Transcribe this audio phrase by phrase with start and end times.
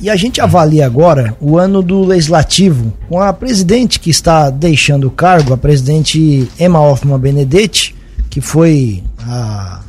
[0.00, 5.08] E a gente avalia agora o ano do legislativo com a presidente que está deixando
[5.08, 7.96] o cargo, a presidente Emma Hoffman Benedetti,
[8.30, 9.80] que foi a,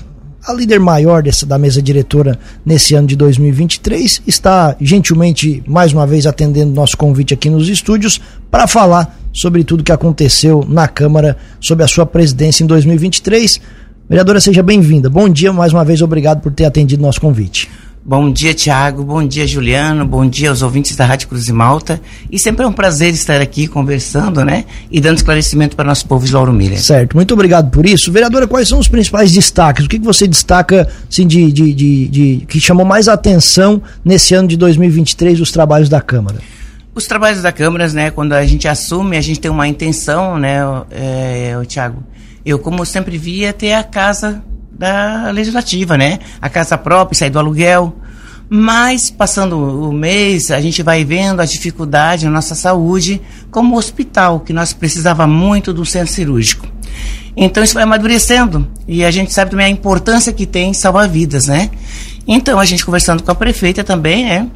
[0.47, 6.07] a líder maior dessa, da mesa diretora nesse ano de 2023, está gentilmente mais uma
[6.07, 8.19] vez atendendo nosso convite aqui nos estúdios
[8.49, 13.61] para falar sobre tudo que aconteceu na Câmara sob a sua presidência em 2023.
[14.09, 15.07] Vereadora, seja bem-vinda.
[15.07, 17.69] Bom dia, mais uma vez, obrigado por ter atendido nosso convite.
[18.03, 19.03] Bom dia, Tiago.
[19.03, 20.05] Bom dia, Juliano.
[20.05, 22.01] Bom dia aos ouvintes da Rádio Cruz e Malta.
[22.31, 24.65] E sempre é um prazer estar aqui conversando, né?
[24.89, 26.81] E dando esclarecimento para nosso povo de Lauro Miller.
[26.81, 28.11] Certo, muito obrigado por isso.
[28.11, 29.85] Vereadora, quais são os principais destaques?
[29.85, 34.33] O que, que você destaca assim, de, de, de, de que chamou mais atenção nesse
[34.33, 36.37] ano de 2023 dos trabalhos da Câmara?
[36.95, 38.11] Os trabalhos da Câmara, né?
[38.11, 40.59] Quando a gente assume, a gente tem uma intenção, né,
[40.89, 42.01] é, o Tiago?
[42.45, 44.41] Eu, como sempre via, ter a casa
[44.79, 46.19] da legislativa, né?
[46.41, 47.93] A casa própria, sair do aluguel.
[48.49, 53.21] Mas, passando o mês, a gente vai vendo as dificuldades na nossa saúde,
[53.51, 56.65] como o hospital, que nós precisava muito do centro cirúrgico.
[57.35, 58.67] Então, isso vai amadurecendo.
[58.87, 61.69] E a gente sabe também a importância que tem em salvar vidas, né?
[62.25, 64.47] Então, a gente conversando com a prefeita também, né?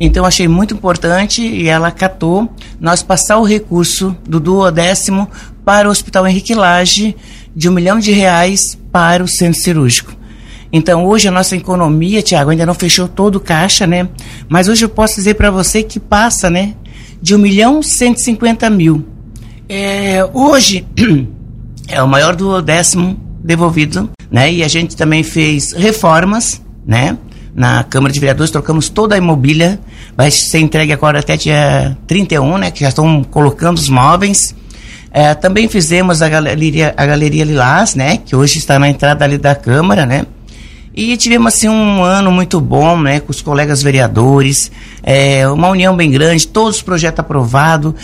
[0.00, 5.28] Então, achei muito importante e ela catou nós passar o recurso do duodécimo
[5.64, 7.16] para o Hospital Henrique Lage
[7.58, 10.12] de um milhão de reais para o centro cirúrgico.
[10.72, 14.08] Então, hoje a nossa economia, Tiago, ainda não fechou todo o caixa, né?
[14.48, 16.74] Mas hoje eu posso dizer para você que passa, né?
[17.20, 19.04] De um milhão cento e cinquenta mil.
[19.68, 20.86] É, hoje
[21.88, 24.52] é o maior do décimo devolvido, né?
[24.52, 27.18] E a gente também fez reformas, né?
[27.56, 29.80] Na Câmara de Vereadores, trocamos toda a imobília.
[30.16, 32.70] Vai ser entregue agora até dia 31, né?
[32.70, 34.54] Que já estão colocando os móveis.
[35.10, 38.18] É, também fizemos a galeria, a galeria Lilás, né?
[38.18, 40.26] Que hoje está na entrada ali da Câmara, né?
[40.94, 43.20] E tivemos assim um ano muito bom, né?
[43.20, 44.70] Com os colegas vereadores,
[45.02, 47.94] é, uma união bem grande, todos os projetos aprovados,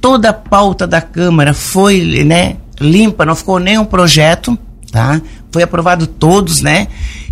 [0.00, 2.56] toda a pauta da Câmara foi, né?
[2.80, 4.56] Limpa, não ficou nenhum projeto,
[4.90, 5.20] tá?
[5.50, 6.88] Foi aprovado todos, né?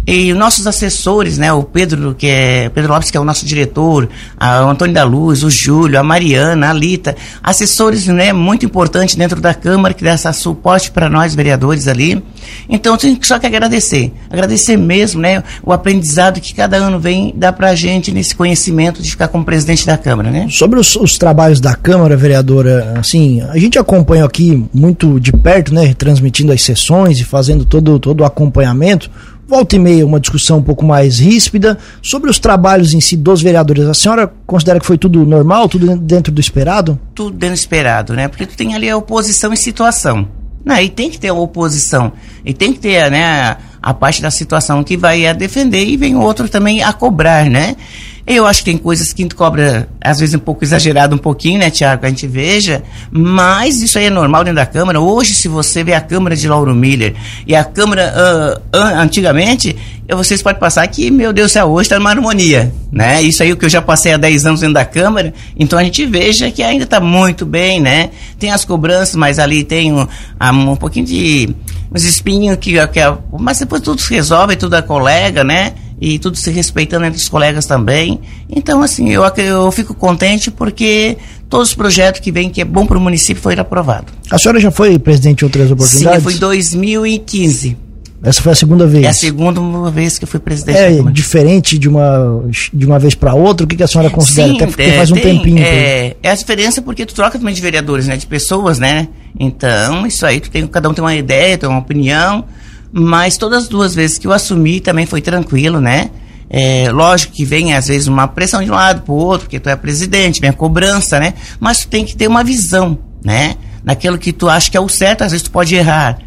[0.06, 4.08] E nossos assessores, né, o Pedro, que é Pedro Lopes, que é o nosso diretor,
[4.38, 9.14] a, o Antônio da Luz, o Júlio, a Mariana, a Lita, assessores, né, muito importantes
[9.14, 12.22] dentro da Câmara que dá essa suporte para nós vereadores ali.
[12.68, 17.52] Então, tem só que agradecer, agradecer mesmo, né, o aprendizado que cada ano vem dar
[17.52, 20.48] para a gente nesse conhecimento de ficar como presidente da Câmara, né?
[20.50, 25.72] Sobre os, os trabalhos da Câmara, vereadora, assim, a gente acompanha aqui muito de perto,
[25.72, 29.10] né, transmitindo as sessões e fazendo todo todo o acompanhamento
[29.52, 33.42] volta e meia uma discussão um pouco mais ríspida sobre os trabalhos em si dos
[33.42, 33.84] vereadores.
[33.84, 36.98] A senhora considera que foi tudo normal, tudo dentro do esperado?
[37.14, 38.28] Tudo dentro do esperado, né?
[38.28, 40.26] Porque tu tem ali a oposição em situação.
[40.64, 40.84] Né?
[40.84, 42.12] E tem que ter a oposição.
[42.46, 46.16] E tem que ter, né, a parte da situação que vai a defender e vem
[46.16, 47.76] outro também a cobrar, né?
[48.24, 51.18] Eu acho que tem coisas que a gente cobra, às vezes, um pouco exagerado, um
[51.18, 55.00] pouquinho, né, Tiago, a gente veja, mas isso aí é normal dentro da Câmara.
[55.00, 57.14] Hoje, se você vê a Câmara de Lauro Miller
[57.46, 59.76] e a Câmara uh, uh, antigamente,
[60.08, 63.20] vocês podem passar que, meu Deus do céu, hoje está numa harmonia, né?
[63.22, 65.82] Isso aí o que eu já passei há 10 anos dentro da Câmara, então a
[65.82, 68.10] gente veja que ainda está muito bem, né?
[68.38, 70.06] Tem as cobranças, mas ali tem um,
[70.40, 71.54] um pouquinho de
[71.92, 73.00] uns espinhos que, que,
[73.38, 75.72] mas depois tudo se resolve, tudo é colega, né?
[76.02, 78.20] E tudo se respeitando entre os colegas também.
[78.50, 81.16] Então, assim, eu, eu fico contente porque
[81.48, 84.12] todos os projetos que vêm, que é bom para o município, foram aprovados.
[84.28, 86.18] A senhora já foi presidente em outras oportunidades?
[86.18, 87.76] Sim, foi em 2015.
[88.20, 89.04] Essa foi a segunda vez?
[89.04, 90.76] É a segunda vez que eu fui presidente.
[90.76, 93.64] É diferente de uma, de uma vez para outra?
[93.64, 94.48] O que, que, a senhora considera?
[94.48, 95.58] Sim, Até porque é, faz um tem, tempinho.
[95.60, 98.16] É, é a diferença porque tu troca também de vereadores, né?
[98.16, 99.06] De pessoas, né?
[99.38, 102.44] Então, isso aí, tu tem, cada um tem uma ideia, tem uma opinião.
[102.92, 106.10] Mas todas as duas vezes que eu assumi também foi tranquilo, né?
[106.50, 109.58] É, lógico que vem às vezes uma pressão de um lado para o outro, porque
[109.58, 111.32] tu é presidente, vem a cobrança, né?
[111.58, 113.56] Mas tu tem que ter uma visão, né?
[113.82, 116.18] Naquilo que tu acha que é o certo, às vezes tu pode errar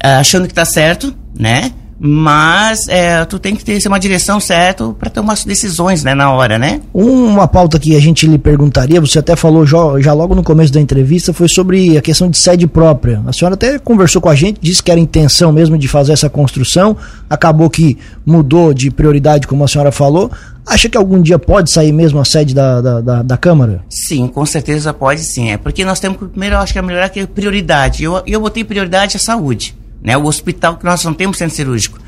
[0.00, 1.72] achando que está certo, né?
[2.00, 6.30] Mas é, tu tem que ter uma direção certa para tomar as decisões, né, na
[6.32, 6.80] hora, né?
[6.94, 10.72] Uma pauta que a gente lhe perguntaria, você até falou já, já, logo no começo
[10.72, 13.22] da entrevista, foi sobre a questão de sede própria.
[13.26, 16.30] A senhora até conversou com a gente, disse que era intenção mesmo de fazer essa
[16.30, 16.96] construção,
[17.28, 20.30] acabou que mudou de prioridade, como a senhora falou.
[20.64, 23.82] Acha que algum dia pode sair mesmo a sede da, da, da, da Câmara?
[23.88, 25.50] Sim, com certeza pode sim.
[25.50, 28.04] É porque nós temos que, primeiro, eu acho que é melhorar que é prioridade.
[28.04, 30.16] Eu, eu botei prioridade à saúde né?
[30.16, 31.98] O hospital que nós não temos centro cirúrgico.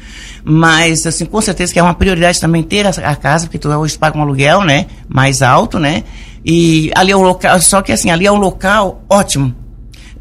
[0.44, 3.68] Mas, assim, com certeza que é uma prioridade também ter a, a casa, porque tu
[3.68, 4.86] hoje paga um aluguel, né?
[5.08, 6.04] Mais alto, né?
[6.44, 9.54] E ali é um local, só que assim, ali é um local ótimo.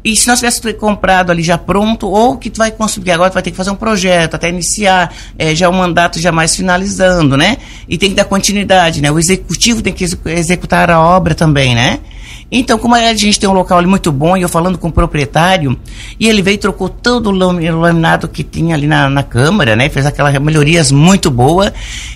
[0.02, 3.34] E se nós tivéssemos comprado ali já pronto, ou que tu vai construir agora, tu
[3.34, 7.36] vai ter que fazer um projeto até iniciar, é, já o mandato já mais finalizando,
[7.36, 7.58] né?
[7.86, 9.10] E tem que dar continuidade, né?
[9.10, 12.00] O executivo tem que executar a obra também, né?
[12.50, 14.92] Então, como a gente tem um local ali muito bom, e eu falando com o
[14.92, 15.78] proprietário,
[16.18, 19.88] e ele veio e trocou todo o laminado que tinha ali na, na Câmara, né?
[19.88, 21.72] Fez aquelas melhorias muito boas.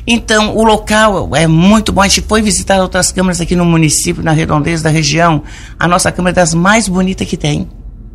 [0.06, 2.02] Então, o local é muito bom.
[2.02, 5.42] A gente foi visitar outras câmaras aqui no município, na redondeza da região.
[5.78, 7.68] A nossa Câmara é das mais bonitas que tem.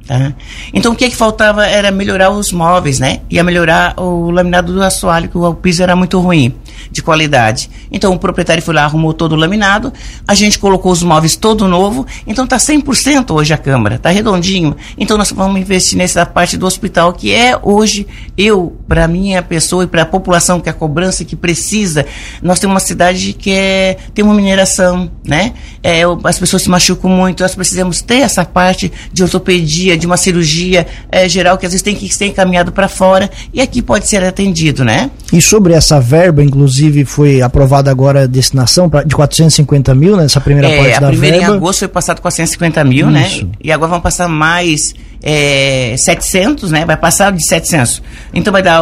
[0.09, 0.33] Tá?
[0.73, 3.19] Então o que, é que faltava era melhorar os móveis, né?
[3.29, 6.51] Ia melhorar o laminado do assoalho, que o piso era muito ruim,
[6.91, 7.69] de qualidade.
[7.91, 9.91] Então o proprietário foi lá, arrumou todo o laminado,
[10.27, 14.75] a gente colocou os móveis todo novo, então tá 100% hoje a câmara, tá redondinho.
[14.97, 19.83] Então nós vamos investir nessa parte do hospital, que é hoje, eu, para minha pessoa
[19.83, 22.05] e para a população que é a cobrança que precisa,
[22.41, 25.53] nós temos uma cidade que é, tem uma mineração, né?
[25.81, 30.17] É, as pessoas se machucam muito, nós precisamos ter essa parte de ortopedia, de uma
[30.17, 34.07] cirurgia é, geral que às vezes tem que ser encaminhado para fora e aqui pode
[34.07, 35.09] ser atendido, né?
[35.31, 36.68] E sobre essa verba, inclusive,
[37.05, 41.07] foi aprovada agora a destinação pra, de 450 mil nessa primeira é, parte da verba.
[41.07, 43.27] A primeira em agosto foi passado 450 mil, né?
[43.27, 43.45] Isso.
[43.45, 43.51] né?
[43.61, 46.85] E agora vão passar mais é, 700, né?
[46.85, 48.01] Vai passar de 700.
[48.33, 48.81] Então vai dar,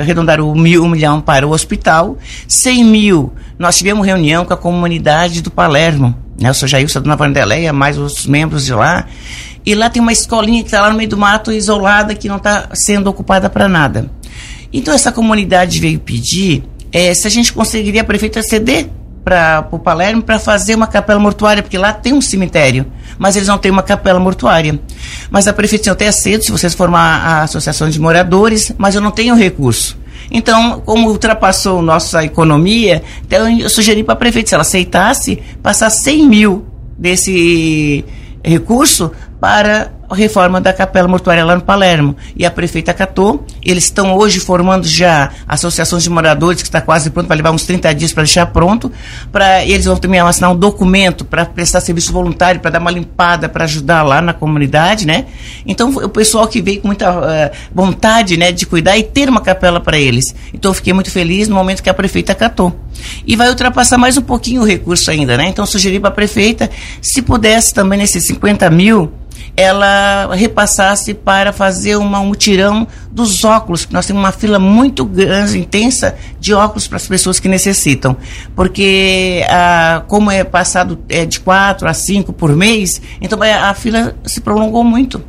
[0.00, 2.18] arredondar o mil, um milhão para o hospital.
[2.48, 6.50] 100 mil, nós tivemos reunião com a comunidade do Palermo, né?
[6.50, 6.68] O Sr.
[6.68, 9.06] Jailson, a Dona Vandeleia, mais os membros de lá.
[9.66, 12.36] E lá tem uma escolinha que está lá no meio do mato, isolada, que não
[12.36, 14.10] está sendo ocupada para nada.
[14.72, 16.64] Então essa comunidade veio pedir
[16.94, 18.88] é, se a gente conseguiria a prefeita ceder
[19.24, 22.86] para o Palermo para fazer uma capela mortuária, porque lá tem um cemitério,
[23.18, 24.78] mas eles não têm uma capela mortuária.
[25.28, 29.10] Mas a prefeitura até cedo, se vocês formar a associação de moradores, mas eu não
[29.10, 29.98] tenho recurso.
[30.30, 35.90] Então, como ultrapassou nossa economia, então eu sugeri para a prefeita, se ela aceitasse, passar
[35.90, 36.66] 100 mil
[36.96, 38.04] desse
[38.44, 42.16] recurso para reforma da capela mortuária lá no Palermo.
[42.36, 43.44] E a prefeita acatou.
[43.62, 47.64] Eles estão hoje formando já associações de moradores, que está quase pronto, para levar uns
[47.64, 48.90] 30 dias para deixar pronto.
[49.30, 53.48] Pra, eles vão também assinar um documento para prestar serviço voluntário, para dar uma limpada,
[53.48, 55.26] para ajudar lá na comunidade, né?
[55.66, 59.40] Então, o pessoal que veio com muita uh, vontade, né, de cuidar e ter uma
[59.40, 60.34] capela para eles.
[60.52, 62.74] Então, eu fiquei muito feliz no momento que a prefeita acatou.
[63.26, 65.48] E vai ultrapassar mais um pouquinho o recurso ainda, né?
[65.48, 66.70] Então, sugeri para a prefeita,
[67.00, 69.12] se pudesse também nesses 50 mil,
[69.56, 75.58] ela repassasse para fazer uma, um mutirão dos óculos, nós temos uma fila muito grande,
[75.58, 78.16] intensa de óculos para as pessoas que necessitam.
[78.56, 84.16] Porque, ah, como é passado é, de quatro a cinco por mês, então a fila
[84.24, 85.22] se prolongou muito.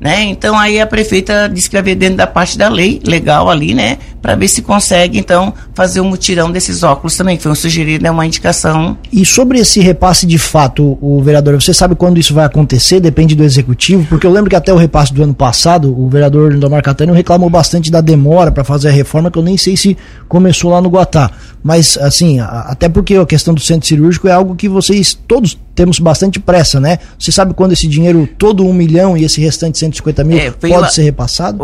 [0.00, 0.22] Né?
[0.22, 3.98] Então aí a prefeita disse que dentro da parte da lei, legal ali, né?
[4.20, 8.06] Para ver se consegue, então, fazer um mutirão desses óculos também, que foi um sugerido,
[8.06, 8.96] é uma indicação.
[9.12, 13.00] E sobre esse repasse de fato, o vereador, você sabe quando isso vai acontecer?
[13.00, 16.52] Depende do executivo, porque eu lembro que até o repasse do ano passado, o vereador
[16.52, 19.96] Lindomar Catânio reclamou bastante da demora para fazer a reforma, que eu nem sei se
[20.28, 21.30] começou lá no Guatá.
[21.62, 26.00] Mas, assim, até porque a questão do centro cirúrgico é algo que vocês todos temos
[26.00, 26.98] bastante pressa, né?
[27.16, 30.74] Você sabe quando esse dinheiro, todo um milhão e esse restante 150 mil, é, pode
[30.74, 31.58] a, ser repassado?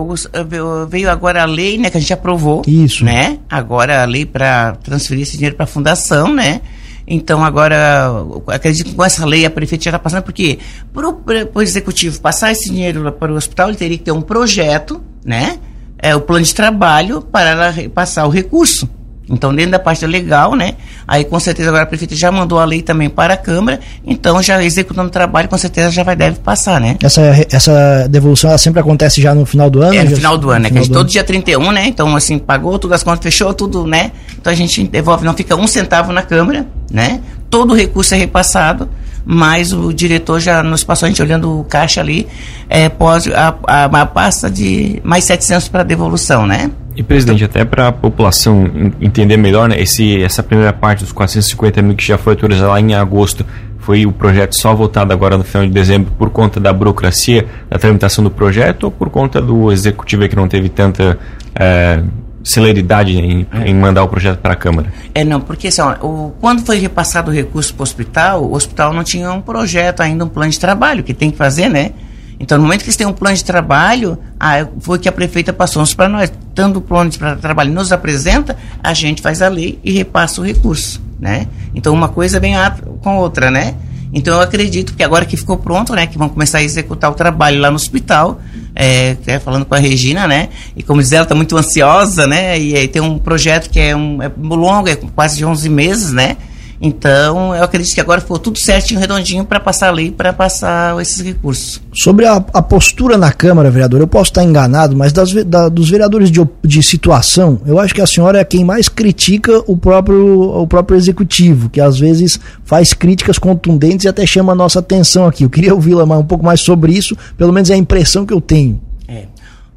[0.89, 2.44] Veio agora a lei, né, que a gente aprovou.
[2.67, 3.05] Isso.
[3.05, 3.39] Né?
[3.49, 6.61] Agora a lei para transferir esse dinheiro para a fundação, né?
[7.07, 10.59] Então, agora, acredito que com essa lei a prefeitura está passando, porque
[10.93, 11.11] para
[11.55, 15.59] o executivo passar esse dinheiro para o hospital, ele teria que ter um projeto, né?
[15.99, 18.89] É, o plano de trabalho para passar o recurso.
[19.29, 20.75] Então, dentro da parte legal, né?
[21.09, 24.43] Aí, com certeza, agora a prefeita já mandou a lei também para a Câmara, então,
[24.43, 26.97] já executando o trabalho, com certeza já vai, deve passar, né?
[27.03, 29.95] Essa, essa devolução, ela sempre acontece já no final do ano?
[29.95, 30.71] É, no já, final do ano, né?
[30.71, 31.87] Que a gente, todo dia 31, né?
[31.87, 34.13] Então, assim, pagou todas as contas, fechou tudo, né?
[34.39, 37.21] Então, a gente devolve, não fica um centavo na Câmara, né?
[37.49, 38.91] Todo o recurso é repassado,
[39.25, 42.27] mas o diretor já nos passou, a gente olhando o caixa ali,
[42.69, 46.71] é, pode, a, a, a pasta de mais 700 para devolução, né?
[46.97, 51.83] E, presidente, até para a população entender melhor, né, esse, essa primeira parte dos 450
[51.83, 53.45] mil que já foi autorizada lá em agosto,
[53.79, 57.79] foi o projeto só votado agora no final de dezembro por conta da burocracia da
[57.79, 61.19] tramitação do projeto ou por conta do executivo que não teve tanta
[61.55, 62.03] é,
[62.43, 63.69] celeridade em, é.
[63.69, 64.93] em, mandar o projeto para a Câmara?
[65.15, 68.55] É, não, porque assim, ó, o, quando foi repassado o recurso para o hospital, o
[68.55, 71.93] hospital não tinha um projeto ainda, um plano de trabalho que tem que fazer, né?
[72.39, 75.53] Então, no momento que eles têm um plano de trabalho, ah, foi que a prefeita
[75.53, 76.33] passou para nós.
[76.55, 80.45] Tanto o plano de trabalho nos apresenta, a gente faz a lei e repassa o
[80.45, 81.47] recurso, né?
[81.75, 82.55] Então, uma coisa vem
[83.01, 83.75] com a outra, né?
[84.13, 86.07] Então, eu acredito que agora que ficou pronto, né?
[86.07, 88.41] Que vão começar a executar o trabalho lá no hospital,
[88.75, 90.51] é, é, falando com a Regina, né?
[90.77, 92.59] E como diz ela, está muito ansiosa, né?
[92.59, 96.13] E aí tem um projeto que é, um, é longo, é quase de 11 meses,
[96.13, 96.37] né?
[96.85, 101.01] Então, eu acredito que agora ficou tudo certinho, redondinho, para passar a lei, para passar
[101.01, 101.81] esses recursos.
[101.95, 105.89] Sobre a, a, postura na Câmara, vereador, eu posso estar enganado, mas das, da, dos
[105.89, 110.61] vereadores de, de situação, eu acho que a senhora é quem mais critica o próprio,
[110.61, 115.27] o próprio executivo, que às vezes faz críticas contundentes e até chama a nossa atenção
[115.27, 115.45] aqui.
[115.45, 118.43] Eu queria ouvi-la um pouco mais sobre isso, pelo menos é a impressão que eu
[118.43, 118.79] tenho.
[119.09, 119.25] É.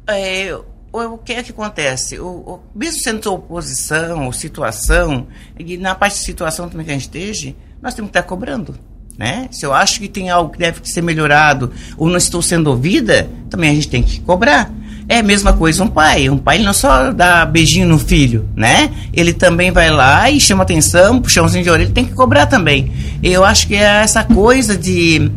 [0.08, 0.58] é
[0.92, 2.18] o que é que acontece?
[2.18, 5.26] O, o, mesmo sendo oposição ou situação,
[5.58, 8.74] e na parte de situação também que a gente esteja, nós temos que estar cobrando.
[9.16, 9.48] Né?
[9.50, 13.28] Se eu acho que tem algo que deve ser melhorado ou não estou sendo ouvida,
[13.50, 14.72] também a gente tem que cobrar.
[15.08, 16.30] É a mesma coisa um pai.
[16.30, 18.90] Um pai não só dá beijinho no filho, né?
[19.12, 22.92] Ele também vai lá e chama atenção, puxãozinho de orelha, tem que cobrar também.
[23.22, 25.32] Eu acho que é essa coisa de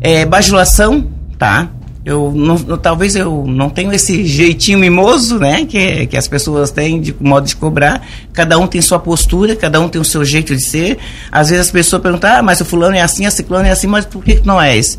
[0.00, 1.68] é, bajulação, tá?
[2.04, 7.00] Eu não, talvez eu não tenho esse jeitinho mimoso, né, que, que as pessoas têm
[7.00, 8.06] de modo de cobrar.
[8.32, 10.98] Cada um tem sua postura, cada um tem o seu jeito de ser.
[11.30, 13.86] Às vezes as pessoas perguntam, ah, mas o fulano é assim, a ciclano é assim,
[13.86, 14.98] mas por que não é esse?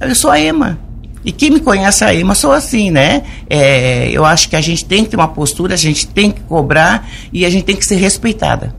[0.00, 0.78] Eu sou a Ema.
[1.24, 3.22] E quem me conhece a Ema sou assim, né?
[3.48, 6.40] É, eu acho que a gente tem que ter uma postura, a gente tem que
[6.42, 8.74] cobrar e a gente tem que ser respeitada.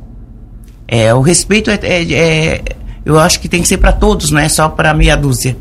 [0.88, 2.62] É, o respeito é, é, é
[3.06, 5.58] eu acho que tem que ser para todos, não é só para meia dúzia.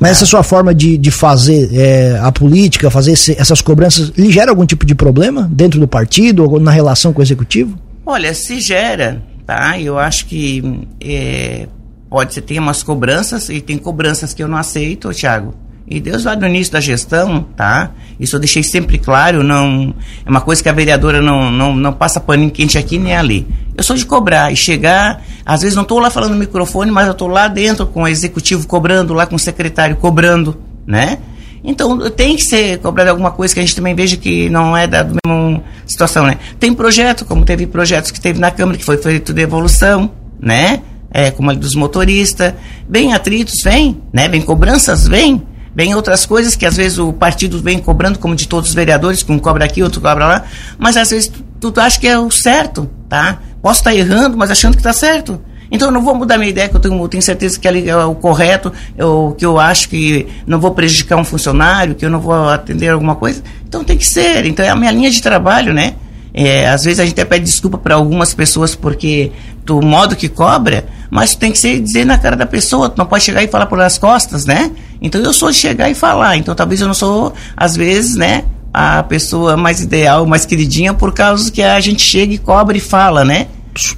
[0.00, 4.30] Mas essa sua forma de, de fazer é, a política, fazer esse, essas cobranças, lhe
[4.30, 7.78] gera algum tipo de problema dentro do partido ou na relação com o executivo?
[8.06, 9.78] Olha, se gera, tá?
[9.78, 11.66] Eu acho que é,
[12.08, 15.54] pode ser, tem umas cobranças e tem cobranças que eu não aceito, Thiago.
[15.90, 17.92] E Deus lá no início da gestão, tá?
[18.20, 19.94] Isso eu deixei sempre claro, não
[20.26, 23.46] é uma coisa que a vereadora não, não, não passa paninho quente aqui nem ali.
[23.76, 27.06] Eu sou de cobrar e chegar, às vezes não estou lá falando no microfone, mas
[27.06, 31.18] eu estou lá dentro com o executivo cobrando, lá com o secretário cobrando, né?
[31.64, 34.86] Então tem que ser cobrado alguma coisa que a gente também veja que não é
[34.86, 36.38] da mesma situação, né?
[36.58, 40.82] Tem projeto, como teve projetos que teve na Câmara, que foi feito de evolução, né?
[41.10, 42.52] É, como a dos motoristas.
[42.88, 44.28] Vem atritos, vem, né?
[44.28, 45.42] Vem cobranças, vem.
[45.78, 49.22] Vem outras coisas que às vezes o partido vem cobrando, como de todos os vereadores,
[49.22, 50.44] que um cobra aqui, outro cobra lá,
[50.76, 51.30] mas às vezes
[51.60, 53.38] tu, tu acha que é o certo, tá?
[53.62, 55.40] Posso estar errando, mas achando que está certo.
[55.70, 57.96] Então eu não vou mudar minha ideia, que eu tenho, tenho certeza que ali é
[57.96, 62.18] o correto, eu, que eu acho que não vou prejudicar um funcionário, que eu não
[62.18, 63.40] vou atender alguma coisa.
[63.68, 64.46] Então tem que ser.
[64.46, 65.94] Então é a minha linha de trabalho, né?
[66.34, 69.30] É, às vezes a gente até pede desculpa para algumas pessoas porque
[69.68, 73.04] do modo que cobra, mas tem que ser dizer na cara da pessoa, tu não
[73.04, 74.70] pode chegar e falar por as costas, né?
[75.00, 76.38] Então eu sou de chegar e falar.
[76.38, 81.12] Então talvez eu não sou, às vezes, né, a pessoa mais ideal, mais queridinha, por
[81.12, 83.48] causa que a gente chega e cobra e fala, né?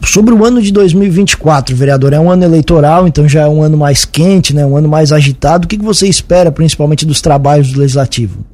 [0.05, 3.79] Sobre o ano de 2024, vereador, é um ano eleitoral, então já é um ano
[3.79, 5.65] mais quente, né, um ano mais agitado.
[5.65, 8.45] O que, que você espera, principalmente, dos trabalhos do Legislativo?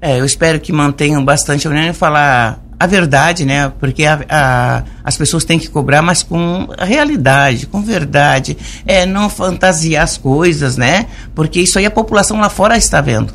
[0.00, 3.72] É, eu espero que mantenham bastante, eu nem falar a verdade, né?
[3.80, 8.56] Porque a, a, as pessoas têm que cobrar, mas com a realidade, com verdade.
[8.86, 11.06] É não fantasiar as coisas, né?
[11.34, 13.32] Porque isso aí a população lá fora está vendo.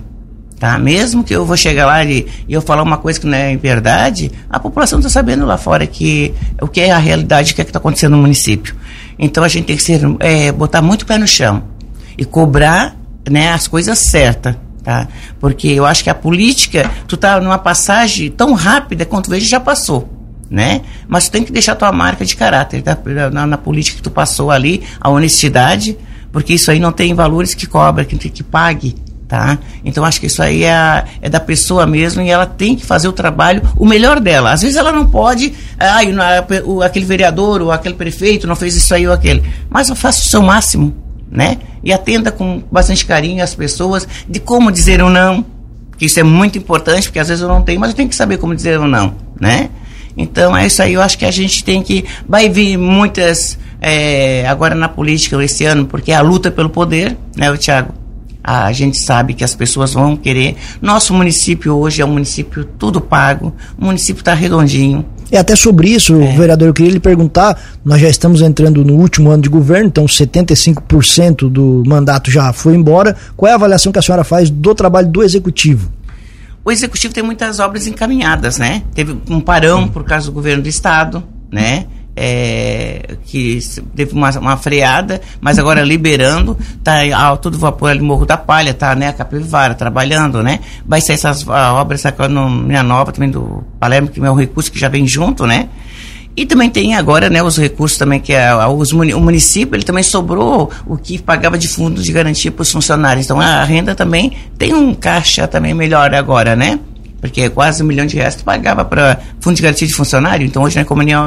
[0.58, 0.80] Tá?
[0.80, 3.58] Mesmo que eu vou chegar lá e, e eu falar uma coisa que não é
[3.58, 7.62] verdade, a população está sabendo lá fora que o que é a realidade, o que
[7.62, 8.74] é está acontecendo no município.
[9.20, 11.64] Então a gente tem que ser, é, botar muito pé no chão
[12.18, 12.96] e cobrar
[13.30, 15.08] né, as coisas certas tá?
[15.40, 19.60] Porque eu acho que a política, tu tá numa passagem tão rápida quanto vejo já
[19.60, 20.10] passou,
[20.50, 20.82] né?
[21.08, 22.98] Mas tu tem que deixar tua marca de caráter tá?
[23.32, 25.98] na, na, política que tu passou ali, a honestidade,
[26.32, 28.96] porque isso aí não tem valores que cobra, que, que pague,
[29.28, 29.58] tá?
[29.86, 33.08] Então acho que isso aí é, é, da pessoa mesmo e ela tem que fazer
[33.08, 34.52] o trabalho, o melhor dela.
[34.52, 36.02] Às vezes ela não pode, ah,
[36.86, 40.30] aquele vereador ou aquele prefeito não fez isso aí ou aquele, mas eu faço o
[40.30, 40.94] seu máximo,
[41.34, 41.58] né?
[41.84, 45.44] E atenda com bastante carinho as pessoas de como dizer um não,
[45.98, 48.16] que isso é muito importante, porque às vezes eu não tenho, mas eu tenho que
[48.16, 49.70] saber como dizer um não, né?
[50.16, 52.06] Então é isso aí, eu acho que a gente tem que.
[52.30, 53.58] Vai vir muitas.
[53.82, 57.94] É, agora na política esse ano, porque é a luta pelo poder, né, o Thiago?
[58.42, 60.56] A gente sabe que as pessoas vão querer.
[60.82, 65.06] Nosso município hoje é um município tudo pago, o município está redondinho.
[65.34, 66.38] É até sobre isso, é.
[66.38, 70.06] vereador, eu queria lhe perguntar, nós já estamos entrando no último ano de governo, então
[70.06, 73.16] 75% do mandato já foi embora.
[73.36, 75.92] Qual é a avaliação que a senhora faz do trabalho do executivo?
[76.63, 78.84] O executivo tem muitas obras encaminhadas, né?
[78.94, 81.88] Teve um parão por causa do governo do estado, né?
[82.15, 83.60] É, que
[83.96, 88.74] teve uma, uma, freada, mas agora liberando, tá a todo vapor ali Morro da Palha,
[88.74, 93.29] tá, né, a Capivara trabalhando, né, vai ser essas obras agora no Minha Nova, também
[93.29, 95.70] do Palermo, que é um recurso que já vem junto, né,
[96.36, 100.03] e também tem agora, né, os recursos também que é, os, o município, ele também
[100.03, 104.34] sobrou o que pagava de fundo de garantia para os funcionários, então a renda também
[104.58, 106.79] tem um caixa também melhor agora, né,
[107.24, 110.62] porque quase um milhão de reais tu pagava para fundo de garantia de funcionário, então
[110.62, 111.20] hoje na economia,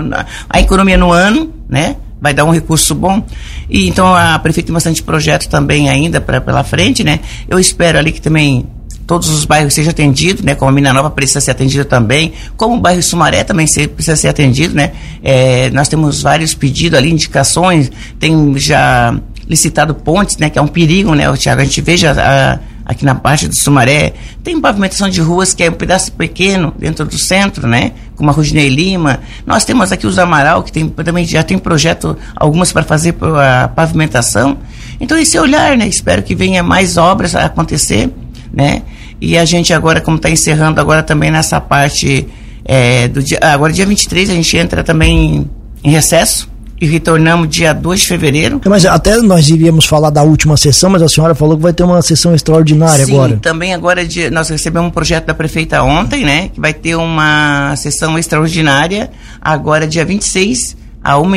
[0.47, 3.25] a economia no ano, né, vai dar um recurso bom.
[3.71, 7.21] E então a prefeita tem bastante projeto também ainda pra, pela frente, né?
[7.49, 8.67] Eu espero ali que também
[9.07, 10.55] todos os bairros sejam atendidos, né?
[10.55, 14.29] Como a Mina Nova precisa ser atendida também, como o bairro Sumaré também precisa ser
[14.29, 14.93] atendido, né?
[15.25, 20.51] É, nós temos vários pedidos ali, indicações, tem já licitado pontes, né?
[20.51, 21.63] Que é um perigo, né, Tiago?
[21.63, 24.15] A gente veja a, aqui na parte do Sumaré,
[24.45, 27.93] tem pavimentação de ruas que é um pedaço pequeno dentro do centro, né?
[28.15, 29.21] Como a Rudinei Lima.
[29.45, 33.69] Nós temos aqui os Amaral, que tem, também já tem projeto, algumas para fazer a
[33.69, 34.59] pavimentação.
[35.01, 35.89] Então, esse olhar, né?
[35.89, 38.09] Espero que venha mais obras a acontecer,
[38.53, 38.83] né?
[39.21, 42.29] E a gente agora, como está encerrando agora também nessa parte
[42.65, 45.51] é, do dia, agora dia 23 a gente entra também
[45.83, 48.61] em recesso e retornamos dia 2 de fevereiro.
[48.67, 51.83] Mas até nós iríamos falar da última sessão, mas a senhora falou que vai ter
[51.83, 53.39] uma sessão extraordinária Sim, agora.
[53.41, 57.75] também agora de, nós recebemos um projeto da prefeita ontem, né, que vai ter uma
[57.77, 61.37] sessão extraordinária agora dia 26 a uma,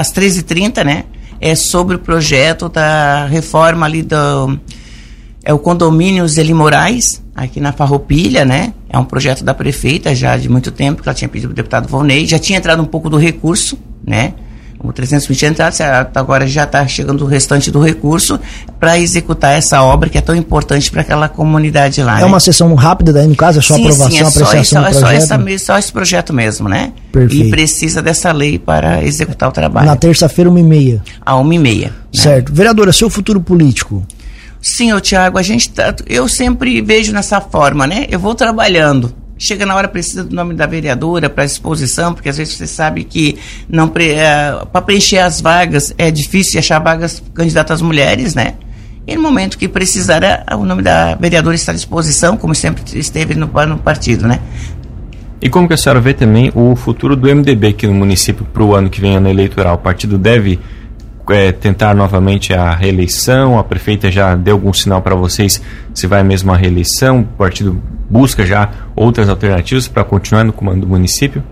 [0.00, 1.04] às 13h30, né,
[1.40, 4.58] é sobre o projeto da reforma ali do
[5.44, 8.72] é o condomínio Zeli Moraes, aqui na Farroupilha, né?
[8.88, 11.56] É um projeto da prefeita já de muito tempo, que ela tinha pedido para o
[11.56, 14.34] deputado Volney, já tinha entrado um pouco do recurso, né?
[14.82, 15.76] O 320 entrado,
[16.14, 18.38] agora já está chegando o restante do recurso
[18.80, 22.18] para executar essa obra que é tão importante para aquela comunidade lá.
[22.18, 22.26] É né?
[22.26, 24.92] uma sessão rápida daí, no caso, é só sim, aprovação, sim, é apreciação só, é
[24.92, 26.92] só, é só, essa, só esse projeto mesmo, né?
[27.12, 27.46] Perfeito.
[27.46, 29.86] E precisa dessa lei para executar o trabalho.
[29.86, 31.02] Na terça-feira, uma e meia.
[31.24, 31.88] A uma e meia.
[31.88, 32.20] Né?
[32.20, 32.52] Certo.
[32.52, 34.04] Vereadora, seu futuro político?
[34.60, 38.06] Sim, ô Tiago, a gente tá, eu sempre vejo nessa forma, né?
[38.08, 39.14] Eu vou trabalhando.
[39.42, 43.02] Chega na hora precisa do nome da vereadora para exposição, porque às vezes você sabe
[43.02, 43.36] que
[43.68, 48.54] não é, para preencher as vagas é difícil achar vagas candidatas mulheres, né?
[49.04, 52.84] E no momento que precisar, é, o nome da vereadora está à disposição, como sempre
[52.96, 54.38] esteve no, no partido, né?
[55.40, 58.62] E como que a senhora vê também o futuro do MDB aqui no município para
[58.62, 59.74] o ano que vem, ano eleitoral?
[59.74, 60.60] O partido deve
[61.30, 63.58] é, tentar novamente a reeleição?
[63.58, 65.60] A prefeita já deu algum sinal para vocês
[65.92, 67.22] se vai mesmo à reeleição?
[67.22, 67.82] O partido
[68.12, 71.42] busca já outras alternativas para continuar no comando do município?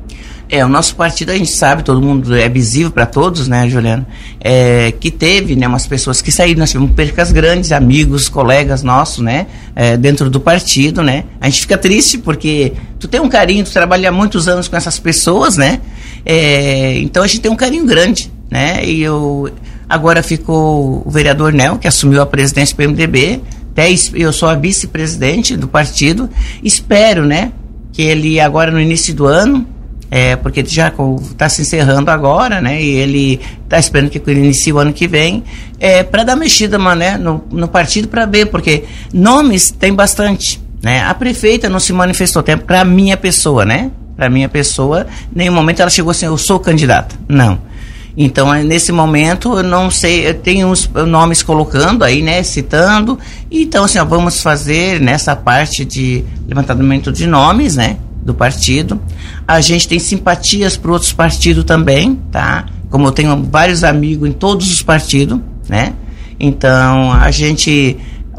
[0.53, 4.05] É, o nosso partido, a gente sabe, todo mundo é visível para todos, né, Juliana?
[4.41, 9.21] É, que teve, né, umas pessoas que saíram, nós tivemos percas grandes, amigos, colegas nossos,
[9.21, 11.25] né, é, dentro do partido, né?
[11.41, 14.77] A gente fica triste porque tu tem um carinho, tu trabalha há muitos anos com
[14.77, 15.81] essas pessoas, né?
[16.27, 18.85] É, então a gente tem um carinho grande, né?
[18.85, 19.49] E eu
[19.89, 23.41] agora ficou o vereador Nel, que assumiu a presidência do PMDB,
[23.81, 26.29] até eu sou a vice-presidente do partido,
[26.63, 27.53] espero, né,
[27.93, 29.67] que ele agora no início do ano,
[30.11, 30.93] é, porque já
[31.31, 32.83] está se encerrando agora, né?
[32.83, 35.45] E ele está esperando que ele inicie o ano que vem,
[35.79, 41.03] é, para dar mexida, né, no, no partido para ver, porque nomes tem bastante, né?
[41.05, 43.91] A prefeita não se manifestou tempo para minha pessoa, né?
[44.17, 47.15] Para minha pessoa, nenhum momento ela chegou assim, eu sou candidata.
[47.29, 47.70] Não.
[48.17, 53.19] Então, é, nesse momento, eu não sei, eu tenho uns nomes colocando aí, né, citando.
[53.51, 59.01] Então, assim, ó, vamos fazer nessa parte de levantamento de nomes, né, do partido.
[59.47, 62.67] A gente tem simpatias para outros partidos também, tá?
[62.91, 65.95] Como eu tenho vários amigos em todos os partidos, né?
[66.39, 67.97] Então, a gente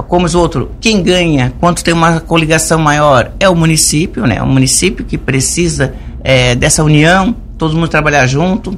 [0.07, 4.41] como os outros, quem ganha, quanto tem uma coligação maior, é o município, né?
[4.41, 8.77] O município que precisa é, dessa união, todo mundo trabalhar junto.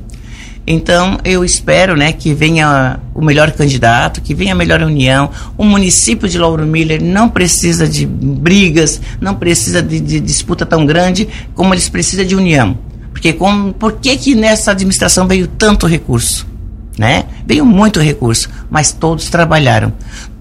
[0.65, 5.29] Então, eu espero né, que venha o melhor candidato, que venha a melhor união.
[5.57, 10.85] O município de Lauro Miller não precisa de brigas, não precisa de, de disputa tão
[10.85, 12.77] grande, como eles precisam de união.
[13.11, 16.47] Porque com, por que, que nessa administração veio tanto recurso?
[16.97, 17.25] Né?
[17.45, 19.91] Veio muito recurso, mas todos trabalharam.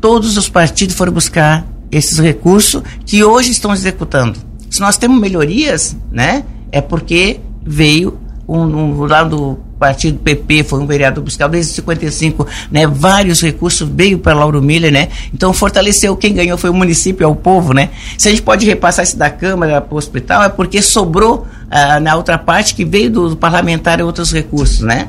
[0.00, 4.38] Todos os partidos foram buscar esses recursos que hoje estão executando.
[4.70, 10.87] Se nós temos melhorias, né, é porque veio um, um lado partido PP foi um
[10.87, 12.87] vereador buscar desde 55, né?
[12.87, 15.09] Vários recursos veio para Lauro Miller, né?
[15.35, 17.90] Então fortaleceu quem ganhou foi o município, é o povo, né?
[18.16, 21.99] Se a gente pode repassar isso da Câmara para o hospital é porque sobrou ah,
[21.99, 25.09] na outra parte que veio do, do parlamentar outros recursos, né?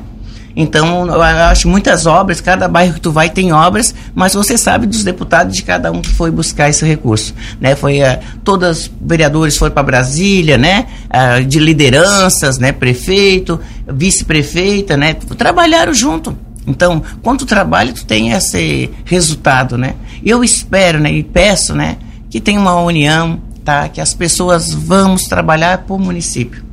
[0.56, 4.86] Então, eu acho muitas obras, cada bairro que tu vai tem obras, mas você sabe
[4.86, 7.74] dos deputados de cada um que foi buscar esse recurso, né?
[7.74, 10.86] Foi uh, todas vereadores foram para Brasília, né?
[11.10, 12.70] Uh, de lideranças, né?
[12.70, 15.14] Prefeito, vice-prefeita, né?
[15.14, 16.36] Trabalharam junto.
[16.66, 19.94] Então, quando tu trabalha, tu tem esse resultado, né?
[20.24, 21.12] Eu espero, né?
[21.12, 21.96] E peço, né?
[22.30, 23.88] Que tenha uma união, tá?
[23.88, 26.63] Que as pessoas vamos trabalhar o município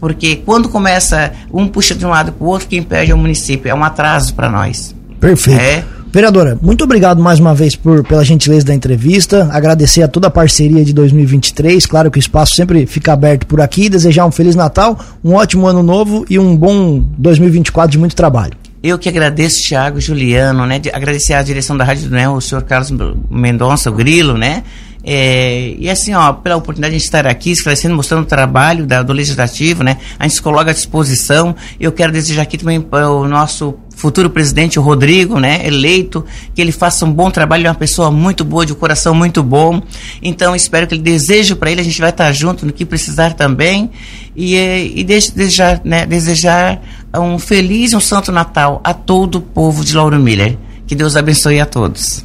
[0.00, 3.18] porque quando começa, um puxa de um lado para o outro, quem perde é o
[3.18, 3.70] município.
[3.70, 4.94] É um atraso para nós.
[5.20, 5.60] Perfeito.
[5.60, 5.84] É.
[6.10, 9.48] Vereadora, muito obrigado mais uma vez por, pela gentileza da entrevista.
[9.52, 11.84] Agradecer a toda a parceria de 2023.
[11.84, 13.90] Claro que o espaço sempre fica aberto por aqui.
[13.90, 18.54] Desejar um Feliz Natal, um ótimo ano novo e um bom 2024 de muito trabalho.
[18.82, 20.78] Eu que agradeço, Thiago, Juliano, né?
[20.78, 22.28] De agradecer a direção da rádio, né?
[22.28, 22.90] O senhor Carlos
[23.28, 24.62] Mendonça, o Grilo, né?
[25.10, 29.14] É, e assim, ó, pela oportunidade de estar aqui esclarecendo, mostrando o trabalho da, do
[29.14, 29.96] Legislativo, né?
[30.18, 31.56] A gente se coloca à disposição.
[31.80, 36.60] Eu quero desejar aqui também para o nosso futuro presidente, o Rodrigo, né, eleito, que
[36.60, 39.82] ele faça um bom trabalho, é uma pessoa muito boa, de um coração muito bom.
[40.22, 43.32] Então, espero que ele deseje para ele, a gente vai estar junto no que precisar
[43.32, 43.90] também.
[44.36, 46.82] E, e desejar, né, desejar
[47.16, 50.58] um feliz e um santo Natal a todo o povo de Lauro Miller.
[50.86, 52.24] Que Deus abençoe a todos.